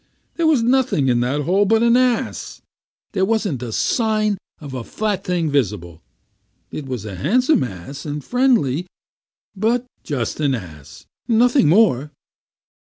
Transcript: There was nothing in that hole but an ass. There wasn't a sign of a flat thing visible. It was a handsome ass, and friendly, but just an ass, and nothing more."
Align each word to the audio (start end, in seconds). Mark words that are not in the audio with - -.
There 0.35 0.47
was 0.47 0.63
nothing 0.63 1.09
in 1.09 1.19
that 1.19 1.41
hole 1.41 1.63
but 1.65 1.83
an 1.83 1.95
ass. 1.95 2.63
There 3.11 3.23
wasn't 3.23 3.61
a 3.61 3.71
sign 3.71 4.39
of 4.59 4.73
a 4.73 4.83
flat 4.83 5.23
thing 5.23 5.51
visible. 5.51 6.01
It 6.71 6.87
was 6.87 7.05
a 7.05 7.13
handsome 7.13 7.63
ass, 7.63 8.03
and 8.03 8.23
friendly, 8.25 8.87
but 9.55 9.85
just 10.03 10.39
an 10.39 10.55
ass, 10.55 11.05
and 11.27 11.37
nothing 11.37 11.69
more." 11.69 12.09